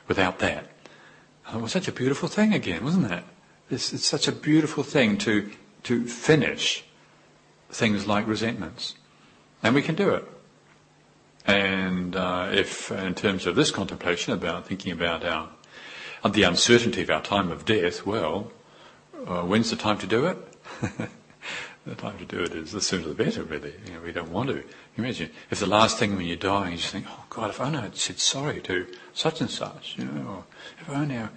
[0.09, 0.67] Without that.
[1.47, 3.25] And it was such a beautiful thing again, wasn't it?
[3.71, 5.51] It's, it's such a beautiful thing to,
[5.85, 6.85] to finish
[7.71, 8.95] things like resentments.
[9.63, 10.25] And we can do it.
[11.47, 15.49] And uh, if, in terms of this contemplation about thinking about our
[16.29, 18.53] the uncertainty of our time of death, well,
[19.27, 20.39] uh, when's the time to do it?
[21.87, 23.75] the time to do it is the sooner the better, really.
[23.87, 24.62] You know, we don't want to.
[24.97, 27.79] Imagine if the last thing when you're dying, you just think, oh God, if only
[27.79, 30.45] I'd said sorry to such and such, you know, or
[30.81, 31.29] if only I,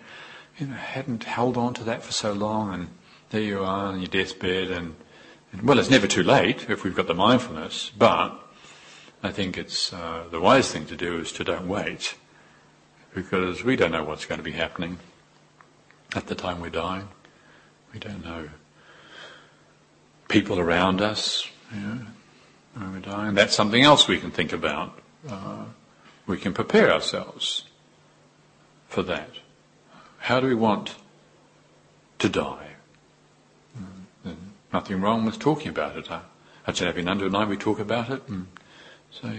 [0.58, 2.88] you know, hadn't held on to that for so long, and
[3.30, 4.96] there you are on your deathbed, and,
[5.52, 8.40] and well, it's never too late if we've got the mindfulness, but
[9.24, 12.16] I think it's uh, the wise thing to do is to don't wait,
[13.16, 15.00] because we don't know what's going to be happening
[16.16, 17.08] at the time we're dying.
[17.94, 18.50] We don't know
[20.28, 23.36] people around us, when we're dying.
[23.36, 25.00] That's something else we can think about.
[25.28, 25.66] Uh,
[26.26, 27.66] we can prepare ourselves
[28.88, 29.30] for that.
[30.20, 30.96] How do we want
[32.20, 32.70] to die?
[33.78, 34.36] Mm,
[34.72, 36.06] nothing wrong with talking about it.
[36.06, 38.48] Ajahn Abhinando and I, we talk about it and
[39.12, 39.32] so,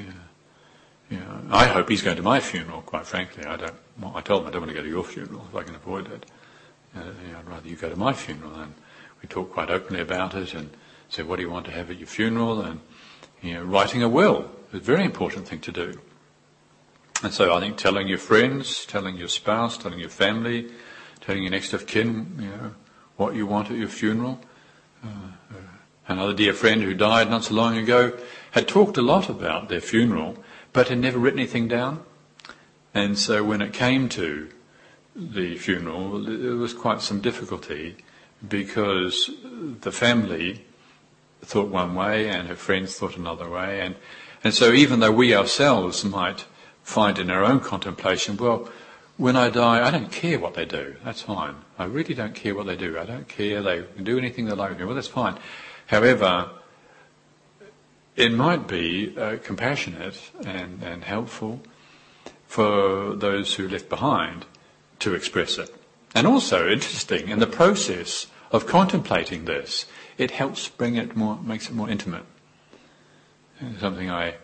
[1.10, 1.18] yeah,
[1.50, 3.44] I hope he's going to my funeral, quite frankly.
[3.44, 5.56] I don't, well, I told him I don't want to go to your funeral if
[5.56, 6.26] I can avoid it.
[6.96, 7.00] Uh,
[7.36, 8.54] I'd rather you go to my funeral.
[8.54, 8.74] And
[9.24, 10.68] we talk quite openly about it and
[11.08, 12.60] say, what do you want to have at your funeral?
[12.60, 12.80] And,
[13.40, 15.98] you know, writing a will is a very important thing to do.
[17.22, 20.70] And so I think telling your friends, telling your spouse, telling your family,
[21.22, 22.74] telling your next of kin, you know,
[23.16, 24.40] what you want at your funeral.
[25.02, 25.08] Uh,
[26.06, 28.12] another dear friend who died not so long ago
[28.50, 30.36] had talked a lot about their funeral,
[30.74, 32.02] but had never written anything down.
[32.92, 34.50] And so when it came to
[35.16, 38.03] the funeral, there was quite some difficulty
[38.48, 39.30] because
[39.80, 40.64] the family
[41.42, 43.80] thought one way and her friends thought another way.
[43.80, 43.96] And,
[44.42, 46.46] and so even though we ourselves might
[46.82, 48.68] find in our own contemplation, well,
[49.16, 50.96] when I die, I don't care what they do.
[51.04, 51.56] That's fine.
[51.78, 52.98] I really don't care what they do.
[52.98, 53.62] I don't care.
[53.62, 54.78] They can do anything they like.
[54.78, 55.38] Well, that's fine.
[55.86, 56.50] However,
[58.16, 61.60] it might be uh, compassionate and, and helpful
[62.46, 64.46] for those who left behind
[65.00, 65.74] to express it.
[66.14, 69.84] And also interesting in the process of contemplating this,
[70.16, 72.24] it helps bring it more, makes it more intimate.
[73.80, 74.36] Something I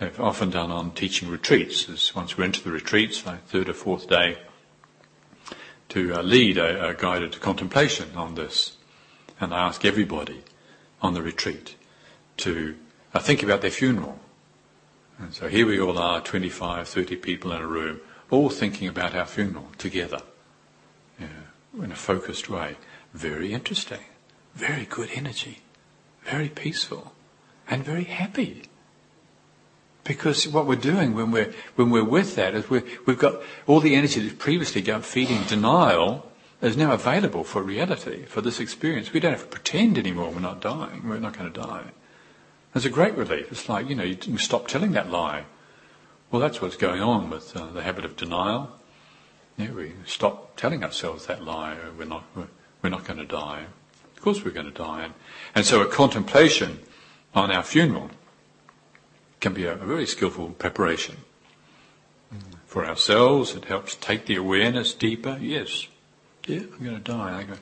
[0.00, 3.74] have often done on teaching retreats is once we're into the retreats, like third or
[3.74, 4.38] fourth day,
[5.90, 8.78] to uh, lead a, a guided contemplation on this.
[9.38, 10.44] And I ask everybody
[11.02, 11.76] on the retreat
[12.38, 12.74] to
[13.12, 14.18] I think about their funeral.
[15.18, 18.00] And so here we all are, 25, 30 people in a room,
[18.30, 20.22] all thinking about our funeral together
[21.20, 22.76] in a focused way.
[23.18, 24.04] Very interesting,
[24.54, 25.58] very good energy,
[26.22, 27.14] very peaceful,
[27.68, 28.62] and very happy.
[30.04, 33.80] Because what we're doing when we're, when we're with that is we we've got all
[33.80, 36.30] the energy that's previously gone feeding denial
[36.62, 39.12] is now available for reality, for this experience.
[39.12, 41.86] We don't have to pretend anymore we're not dying, we're not going to die.
[42.72, 43.50] There's a great relief.
[43.50, 45.42] It's like, you know, you stop telling that lie.
[46.30, 48.78] Well, that's what's going on with uh, the habit of denial.
[49.56, 51.76] Yeah, we stop telling ourselves that lie.
[51.98, 52.46] We're not, we're,
[52.82, 53.66] we're not going to die.
[54.16, 55.04] Of course we're going to die.
[55.04, 55.14] And,
[55.54, 56.80] and so a contemplation
[57.34, 58.10] on our funeral
[59.40, 61.16] can be a, a very skillful preparation.
[62.34, 62.40] Mm.
[62.66, 65.38] For ourselves, it helps take the awareness deeper.
[65.40, 65.86] Yes,
[66.46, 67.38] yeah, I'm going to die.
[67.38, 67.54] I go,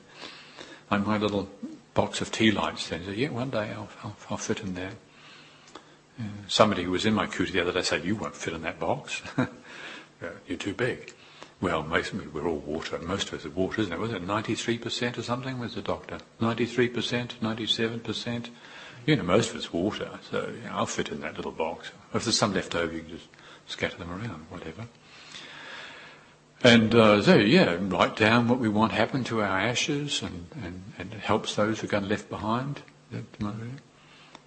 [0.89, 1.49] like my little
[1.93, 3.05] box of tea lights then.
[3.05, 4.93] So, yeah, one day I'll, I'll, I'll fit in there.
[6.19, 8.63] Uh, somebody who was in my kuti the other day said, "You won't fit in
[8.63, 9.21] that box.
[10.47, 11.13] You're too big."
[11.59, 12.99] Well, most we're all water.
[12.99, 13.99] Most of us are water, isn't it?
[13.99, 15.57] Was it 93% or something?
[15.57, 18.49] Was the doctor 93%, 97%?
[19.07, 21.91] You know, most of it's water, so you know, I'll fit in that little box.
[22.13, 23.27] If there's some left over, you can just
[23.65, 24.85] scatter them around, whatever.
[26.63, 30.83] And uh, so, yeah, write down what we want happen to our ashes, and, and,
[30.97, 32.81] and it helps those who are going to left behind.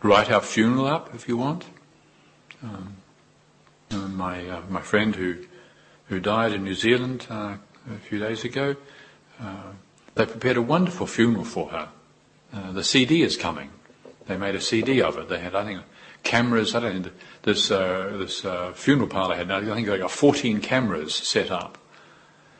[0.02, 1.64] Write our funeral up if you want.
[2.62, 2.96] Um,
[3.90, 5.38] my uh, my friend who
[6.10, 7.54] who died in New Zealand uh,
[7.88, 8.76] a few days ago,
[9.40, 9.72] uh,
[10.16, 11.88] they prepared a wonderful funeral for her.
[12.52, 13.70] Uh, the CD is coming.
[14.26, 15.28] They made a CD of it.
[15.28, 15.82] They had, I think,
[16.24, 16.74] cameras.
[16.74, 17.10] I don't know.
[17.42, 21.78] This uh, this uh, funeral parlour had, I think, they got 14 cameras set up.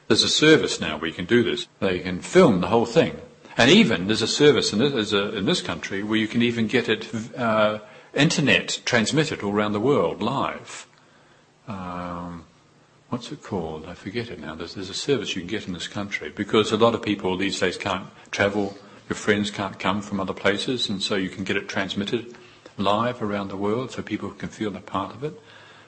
[0.06, 1.66] There's a service now where you can do this.
[1.80, 3.20] They can film the whole thing.
[3.56, 6.68] And even there's a service in this, a, in this country where you can even
[6.68, 7.80] get it uh,
[8.14, 10.86] internet transmitted all around the world live.
[11.68, 12.44] Um,
[13.10, 13.86] what's it called?
[13.86, 14.54] I forget it now.
[14.54, 17.36] There's, there's a service you can get in this country because a lot of people
[17.36, 18.78] these days can't travel.
[19.08, 22.34] Your friends can't come from other places, and so you can get it transmitted
[22.78, 25.34] live around the world so people can feel they're part of it.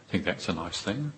[0.09, 1.13] I think that's a nice thing.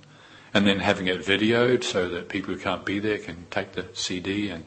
[0.53, 3.87] And then having it videoed so that people who can't be there can take the
[3.93, 4.65] CD and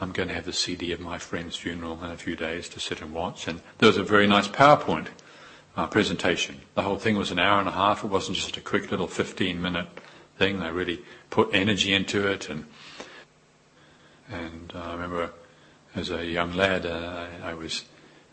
[0.00, 2.80] I'm going to have the CD of my friend's funeral in a few days to
[2.80, 3.46] sit and watch.
[3.46, 5.08] And there was a very nice PowerPoint
[5.76, 6.62] uh, presentation.
[6.74, 8.02] The whole thing was an hour and a half.
[8.02, 9.88] It wasn't just a quick little 15 minute
[10.38, 10.60] thing.
[10.60, 12.48] They really put energy into it.
[12.48, 12.66] And,
[14.30, 15.30] and uh, I remember
[15.94, 17.84] as a young lad, uh, I was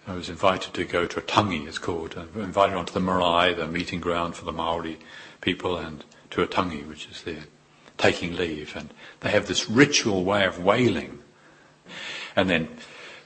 [0.07, 3.53] I was invited to go to a tangi, it's called, uh, invited onto the marae,
[3.53, 4.97] the meeting ground for the Maori
[5.41, 7.43] people, and to a tangi, which is their
[7.99, 8.75] taking leave.
[8.75, 11.19] And they have this ritual way of wailing.
[12.35, 12.69] And then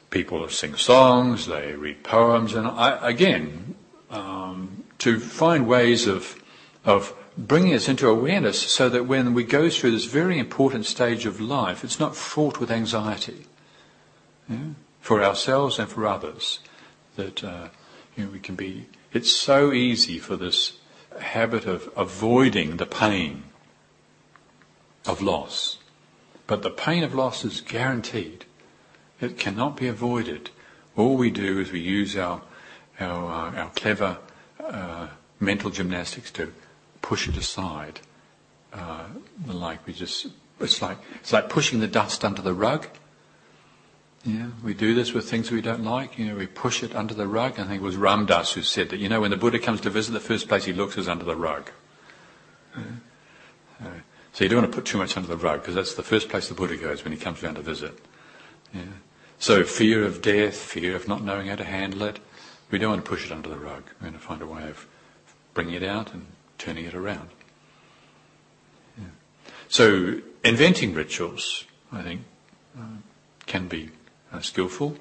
[0.09, 3.75] people sing songs, they read poems, and I, again,
[4.09, 6.43] um, to find ways of,
[6.85, 11.25] of bringing us into awareness so that when we go through this very important stage
[11.25, 13.47] of life, it's not fraught with anxiety
[15.01, 16.59] for ourselves and for others.
[17.15, 17.69] That uh,
[18.15, 18.87] you know, we can be.
[19.13, 20.77] It's so easy for this
[21.19, 23.43] habit of avoiding the pain
[25.07, 25.77] of loss,
[26.45, 28.45] but the pain of loss is guaranteed.
[29.21, 30.49] It cannot be avoided.
[30.97, 32.41] All we do is we use our
[32.99, 34.17] our, uh, our clever
[34.63, 35.07] uh,
[35.39, 36.53] mental gymnastics to
[37.05, 37.99] push it aside.
[38.73, 39.05] Uh,
[39.45, 40.27] like we just,
[40.59, 42.87] it's like it's like pushing the dust under the rug.
[44.25, 46.17] Yeah, we do this with things we don't like.
[46.17, 47.59] You know, we push it under the rug.
[47.59, 48.99] I think it was Ram Dass who said that.
[48.99, 51.23] You know, when the Buddha comes to visit, the first place he looks is under
[51.23, 51.69] the rug.
[52.75, 53.85] Uh,
[54.33, 56.27] so you don't want to put too much under the rug because that's the first
[56.27, 57.93] place the Buddha goes when he comes around to visit.
[58.73, 58.81] Yeah.
[59.37, 62.19] So fear of death, fear of not knowing how to handle it,
[62.71, 63.83] we don't want to push it under the rug.
[64.01, 64.87] We want to find a way of
[65.53, 66.25] bringing it out and
[66.57, 67.29] turning it around.
[68.97, 69.05] Yeah.
[69.67, 72.21] So inventing rituals, I think,
[72.77, 72.97] uh,
[73.45, 73.89] can be
[74.31, 74.97] uh, skillful.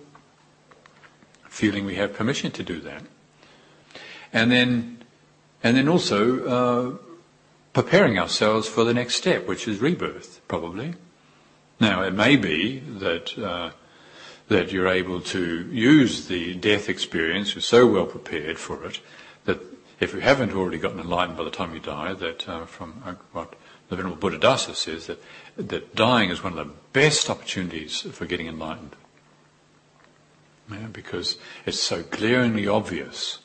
[1.48, 3.02] Feeling we have permission to do that,
[4.32, 5.04] and then,
[5.62, 6.96] and then also uh,
[7.72, 10.94] preparing ourselves for the next step, which is rebirth, probably.
[11.78, 13.70] Now it may be that uh,
[14.48, 19.00] that you're able to use the death experience, you're so well prepared for it,
[19.44, 19.58] that
[20.00, 23.14] if you haven't already gotten enlightened by the time you die, that uh, from uh,
[23.32, 23.54] what
[23.88, 25.22] the Venerable Buddhadasa says, that,
[25.56, 28.96] that dying is one of the best opportunities for getting enlightened.
[30.70, 33.38] Yeah, because it's so glaringly obvious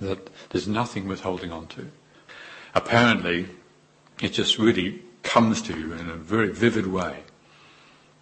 [0.00, 1.90] that there's nothing worth holding on to.
[2.74, 3.48] Apparently,
[4.20, 7.20] it just really comes to you in a very vivid way.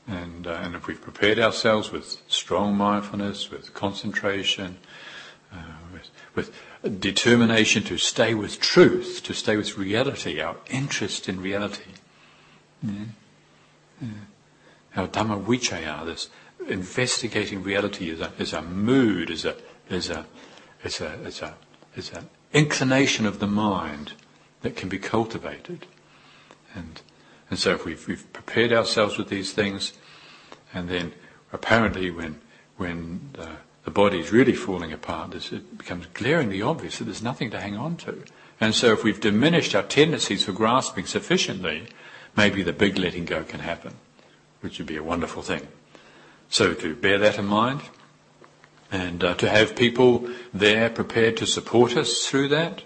[0.06, 4.78] And, uh, and if we've prepared ourselves with strong mindfulness, with concentration,
[5.52, 5.56] uh,
[5.92, 6.54] with, with
[6.88, 11.92] determination to stay with truth, to stay with reality, our interest in reality,
[12.82, 13.04] yeah.
[14.00, 14.08] Yeah.
[14.96, 16.28] our Dhamma Vichaya, this
[16.68, 19.56] investigating reality is a, is a mood, is a,
[19.88, 20.26] is a,
[20.82, 21.54] is a, is a,
[21.96, 24.12] is an inclination of the mind
[24.62, 25.86] that can be cultivated.
[26.74, 27.00] And
[27.50, 29.92] and so if we've, we've prepared ourselves with these things,
[30.72, 31.12] and then
[31.52, 32.40] apparently when,
[32.76, 33.50] when the,
[33.84, 37.76] the body is really falling apart, it becomes glaringly obvious that there's nothing to hang
[37.76, 38.22] on to.
[38.60, 41.88] And so if we've diminished our tendencies for grasping sufficiently,
[42.36, 43.94] maybe the big letting go can happen,
[44.60, 45.68] which would be a wonderful thing.
[46.48, 47.82] So to bear that in mind,
[48.90, 52.82] and uh, to have people there prepared to support us through that.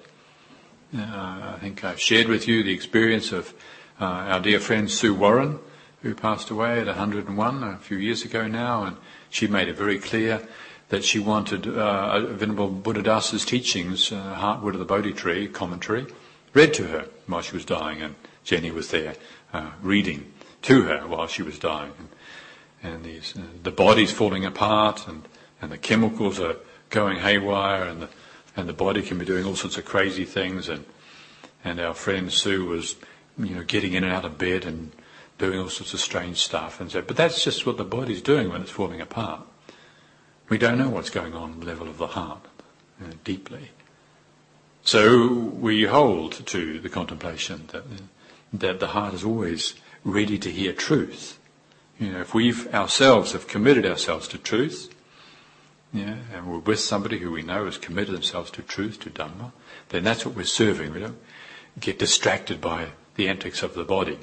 [0.97, 3.53] Uh, I think I've shared with you the experience of
[4.01, 5.59] uh, our dear friend Sue Warren,
[6.03, 8.97] who passed away at 101 a few years ago now, and
[9.29, 10.49] she made it very clear
[10.89, 16.07] that she wanted uh, Venerable Buddhadasa's teachings, uh, Heartwood of the Bodhi Tree commentary,
[16.55, 18.15] read to her while she was dying, and
[18.45, 19.15] Jenny was there
[19.53, 20.33] uh, reading
[20.63, 21.93] to her while she was dying.
[21.99, 22.09] And,
[22.83, 25.29] and these, uh, the body's falling apart, and,
[25.61, 26.57] and the chemicals are
[26.91, 28.09] going haywire, and the,
[28.57, 30.69] and the body can be doing all sorts of crazy things.
[30.69, 30.87] And,
[31.65, 32.97] and our friend Sue was,
[33.37, 34.93] you know, getting in and out of bed and
[35.37, 36.81] doing all sorts of strange stuff.
[36.81, 39.43] And but that's just what the body's doing when it's falling apart.
[40.49, 42.47] We don't know what's going on at the level of the heart
[43.01, 43.71] you know, deeply.
[44.83, 47.85] So we hold to the contemplation that,
[48.53, 49.75] that the heart is always
[50.05, 51.39] ready to hear truth.
[51.99, 54.95] You know, if we've ourselves have committed ourselves to truth,
[55.93, 59.53] yeah, and we're with somebody who we know has committed themselves to truth, to Dhamma,
[59.89, 60.93] then that's what we're serving.
[60.93, 61.19] We don't
[61.81, 64.19] get distracted by the antics of the body.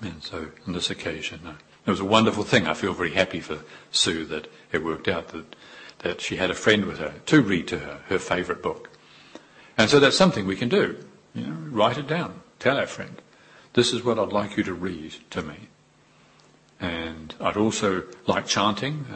[0.00, 1.54] And so on this occasion, uh,
[1.84, 2.66] it was a wonderful thing.
[2.66, 3.58] I feel very happy for
[3.90, 5.56] Sue that it worked out that,
[5.98, 8.90] that she had a friend with her to read to her her favourite book.
[9.76, 11.04] And so that's something we can do.
[11.34, 12.42] You know, write it down.
[12.58, 13.20] Tell our friend,
[13.72, 15.68] this is what I'd like you to read to me.
[16.78, 19.06] And I'd also like chanting.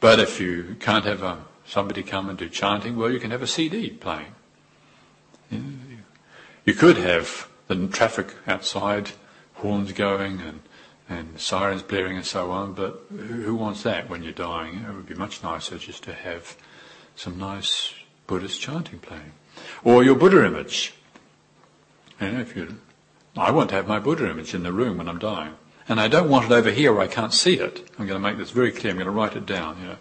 [0.00, 3.42] But if you can't have a, somebody come and do chanting, well, you can have
[3.42, 4.34] a CD playing.
[5.50, 5.64] You,
[6.64, 9.12] you could have the traffic outside,
[9.54, 10.60] horns going and,
[11.08, 14.84] and sirens blaring and so on, but who wants that when you're dying?
[14.84, 16.56] It would be much nicer just to have
[17.16, 17.94] some nice
[18.26, 19.32] Buddhist chanting playing.
[19.82, 20.94] Or your Buddha image.
[22.20, 22.78] You know, if you,
[23.36, 25.54] I want to have my Buddha image in the room when I'm dying.
[25.88, 27.88] And I don't want it over here where I can't see it.
[27.98, 28.90] I'm going to make this very clear.
[28.90, 29.96] I'm going to write it down, you know.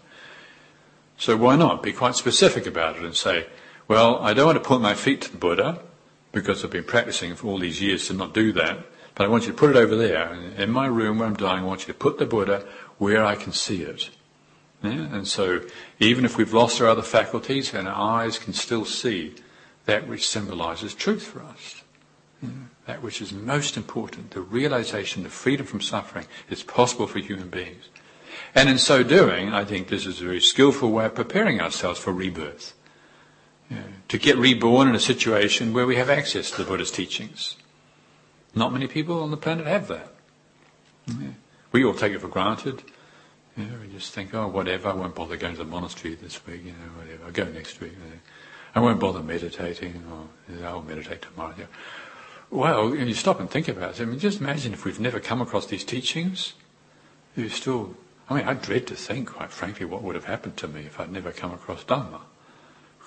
[1.18, 3.48] So why not be quite specific about it and say,
[3.88, 5.82] well, I don't want to put my feet to the Buddha
[6.34, 8.80] because I've been practicing for all these years to not do that.
[9.18, 10.32] But I want you to put it over there.
[10.58, 12.68] In my room where I'm dying, I want you to put the Buddha
[13.00, 14.12] where I can see it.
[14.84, 14.92] Yeah?
[14.92, 15.62] And so
[16.00, 19.34] even if we've lost our other faculties and our eyes can still see
[19.88, 21.82] that which symbolizes truth for us.
[22.44, 22.50] Yeah?
[22.86, 27.50] That which is most important, the realization of freedom from suffering is possible for human
[27.50, 27.90] beings.
[28.54, 32.00] And in so doing, I think this is a very skillful way of preparing ourselves
[32.00, 32.76] for rebirth.
[33.72, 37.58] Yeah, to get reborn in a situation where we have access to the Buddha's teachings.
[38.58, 40.14] Not many people on the planet have that.
[41.72, 42.82] We all take it for granted.
[43.56, 46.46] You know, we just think, oh, whatever, I won't bother going to the monastery this
[46.46, 47.94] week, you know, whatever, I'll go next week.
[47.94, 48.20] You know.
[48.76, 51.54] I won't bother meditating, or you know, I'll meditate tomorrow.
[51.58, 51.70] You know.
[52.50, 54.02] Well, you stop and think about it.
[54.02, 56.54] I mean, just imagine if we've never come across these teachings.
[57.36, 57.96] You still,
[58.30, 61.00] I mean, I dread to think, quite frankly, what would have happened to me if
[61.00, 62.22] I'd never come across Dhamma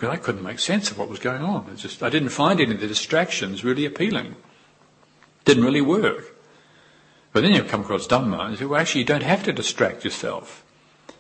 [0.01, 1.69] because I couldn't make sense of what was going on.
[1.71, 4.35] It just, I didn't find any of the distractions really appealing.
[5.45, 6.37] Didn't really work.
[7.33, 9.53] But then you come across Dhamma and you say, well, actually, you don't have to
[9.53, 10.65] distract yourself.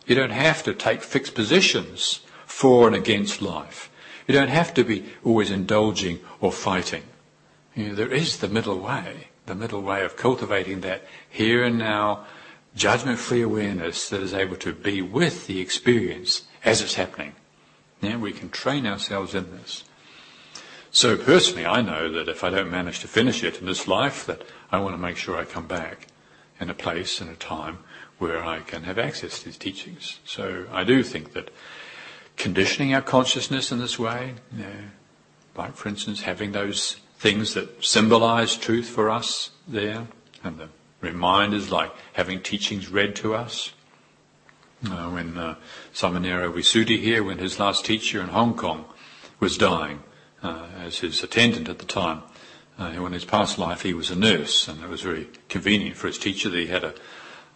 [0.06, 3.90] You don't have to take fixed positions for and against life.
[4.26, 7.04] You don't have to be always indulging or fighting.
[7.74, 11.78] You know, there is the middle way, the middle way of cultivating that here and
[11.78, 12.26] now
[12.74, 17.34] judgment-free awareness that is able to be with the experience as it's happening.
[18.00, 19.84] Yeah, we can train ourselves in this.
[20.92, 24.26] So personally, I know that if I don't manage to finish it in this life,
[24.26, 26.08] that I want to make sure I come back
[26.58, 27.78] in a place and a time
[28.18, 30.18] where I can have access to these teachings.
[30.24, 31.50] So I do think that
[32.36, 34.74] conditioning our consciousness in this way, you know,
[35.56, 40.08] like for instance having those things that symbolize truth for us there,
[40.42, 40.68] and the
[41.00, 43.72] reminders like having teachings read to us,
[44.86, 45.54] uh, when uh,
[45.94, 48.86] Samanera Visuddhi here, when his last teacher in Hong Kong
[49.38, 50.02] was dying
[50.42, 52.22] as his attendant at the time.
[52.78, 56.06] Uh, in his past life, he was a nurse, and it was very convenient for
[56.06, 56.94] his teacher that he had a,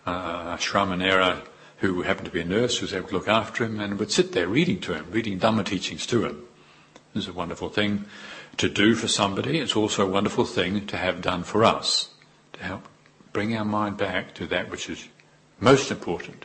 [0.07, 1.41] uh, a Shramanera
[1.79, 4.11] who happened to be a nurse who was able to look after him and would
[4.11, 6.45] sit there reading to him, reading Dhamma teachings to him.
[7.15, 8.07] Is a wonderful thing
[8.57, 9.61] to do for somebody.
[9.61, 12.11] It's also a wonderful thing to have done for us,
[12.55, 12.89] to help
[13.33, 15.09] bring our mind back to that which is
[15.61, 16.45] most important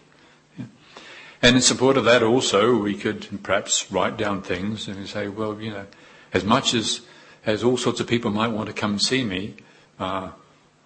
[1.41, 5.59] and in support of that also, we could perhaps write down things and say, well,
[5.59, 5.85] you know,
[6.33, 7.01] as much as,
[7.45, 9.55] as all sorts of people might want to come and see me,
[9.99, 10.31] uh,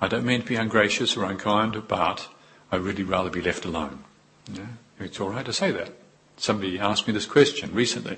[0.02, 2.28] I don't mean to be ungracious or unkind, but
[2.72, 4.04] I'd really rather be left alone.
[4.52, 4.66] Yeah?
[5.00, 5.92] It's all right to say that.
[6.38, 8.18] Somebody asked me this question recently.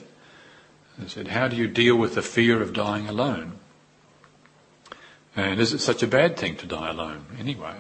[0.98, 3.60] They said, how do you deal with the fear of dying alone?
[5.36, 7.76] And is it such a bad thing to die alone anyway?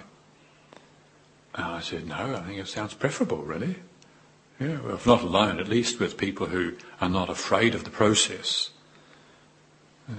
[1.53, 3.77] And I said, no, I think it sounds preferable, really.
[4.59, 7.89] Yeah, well, if not alone, at least with people who are not afraid of the
[7.89, 8.71] process.
[10.07, 10.15] Yeah.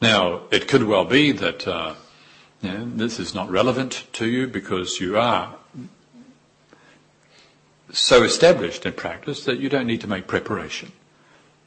[0.00, 1.94] Now, it could well be that uh,
[2.62, 5.56] this is not relevant to you because you are
[7.90, 10.92] so established in practice that you don't need to make preparation.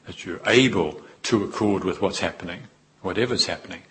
[0.05, 2.63] That you're able to accord with what's happening,
[3.01, 3.83] whatever's happening.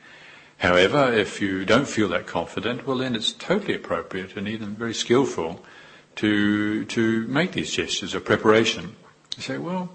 [0.59, 4.95] However, if you don't feel that confident, well then it's totally appropriate and even very
[4.95, 5.65] skillful
[6.17, 8.97] to, to make these gestures of preparation.
[9.37, 9.91] You say, well,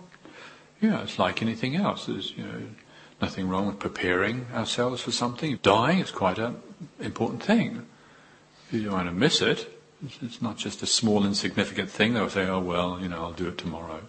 [0.82, 2.08] yeah, it's like anything else.
[2.08, 2.62] There's, you know,
[3.26, 5.58] nothing wrong with preparing ourselves for something.
[5.64, 6.58] Dying is quite an
[7.00, 7.88] important thing.
[8.72, 9.68] You don't want to miss it.
[10.22, 12.14] It's not just a small, insignificant thing.
[12.14, 14.02] They'll say, oh, well, you know, I'll do it tomorrow.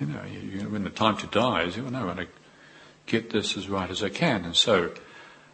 [0.00, 2.28] You know, you, when the time to die is, you know, I want to
[3.04, 4.46] get this as right as I can.
[4.46, 4.94] And so,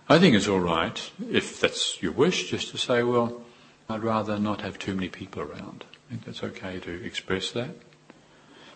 [0.09, 3.43] I think it's all right, if that's your wish, just to say, well,
[3.89, 5.84] I'd rather not have too many people around.
[6.07, 7.70] I think that's okay to express that.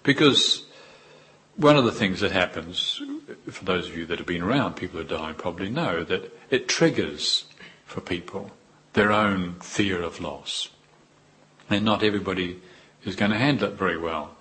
[0.02, 0.64] Because
[1.56, 3.02] one of the things that happens,
[3.50, 6.68] for those of you that have been around people who die probably know, that it
[6.68, 7.44] triggers
[7.84, 8.50] for people
[8.92, 10.68] their own fear of loss.
[11.68, 12.60] And not everybody
[13.04, 14.36] is going to handle it very well.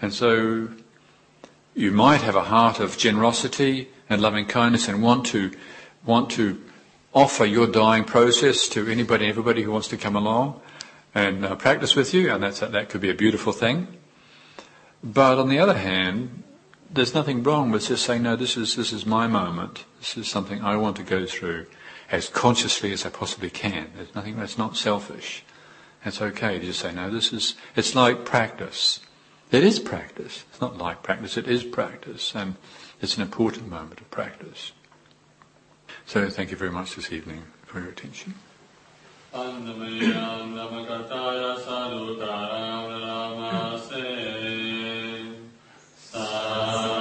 [0.00, 0.68] And so
[1.74, 5.52] you might have a heart of generosity and loving kindness and want to
[6.04, 6.60] want to
[7.14, 10.60] offer your dying process to anybody, everybody who wants to come along
[11.14, 13.88] and uh, practice with you, and that's, that could be a beautiful thing.
[15.02, 16.42] But on the other hand,
[16.90, 19.84] there's nothing wrong with just saying, no, this is, this is my moment.
[20.00, 21.66] This is something I want to go through
[22.10, 23.90] as consciously as I possibly can.
[23.94, 25.44] There's nothing that's not selfish.
[26.04, 29.00] It's okay to just say, no, this is, it's like practice.
[29.50, 30.44] It is practice.
[30.50, 32.34] It's not like practice, it is practice.
[32.34, 32.56] And
[33.00, 34.72] it's an important moment of practice.
[36.06, 38.34] So thank you very much this evening for your attention.
[39.36, 44.04] अन्नमय अन्नमकर्ताय साधुकाराम रामासे
[46.02, 46.97] सा